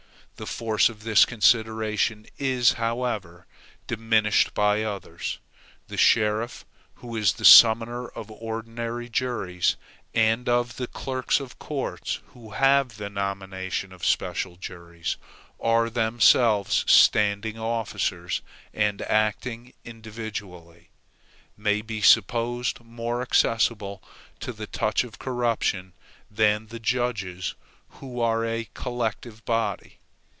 The 0.37 0.47
force 0.47 0.89
of 0.89 1.03
this 1.03 1.23
consideration 1.23 2.25
is, 2.39 2.73
however, 2.73 3.45
diminished 3.85 4.55
by 4.55 4.81
others. 4.81 5.37
The 5.87 5.97
sheriff, 5.99 6.65
who 6.95 7.15
is 7.15 7.33
the 7.33 7.45
summoner 7.45 8.07
of 8.07 8.31
ordinary 8.31 9.07
juries, 9.07 9.77
and 10.15 10.47
the 10.47 10.89
clerks 10.91 11.39
of 11.39 11.59
courts, 11.59 12.21
who 12.29 12.53
have 12.53 12.97
the 12.97 13.07
nomination 13.11 13.91
of 13.93 14.03
special 14.03 14.55
juries, 14.55 15.17
are 15.59 15.91
themselves 15.91 16.85
standing 16.87 17.59
officers, 17.59 18.41
and, 18.73 19.03
acting 19.03 19.73
individually, 19.85 20.89
may 21.55 21.83
be 21.83 22.01
supposed 22.01 22.79
more 22.79 23.21
accessible 23.21 24.01
to 24.39 24.51
the 24.53 24.65
touch 24.65 25.03
of 25.03 25.19
corruption 25.19 25.93
than 26.31 26.65
the 26.65 26.79
judges, 26.79 27.53
who 27.89 28.19
are 28.19 28.43
a 28.43 28.67
collective 28.73 29.45
body. 29.45 29.99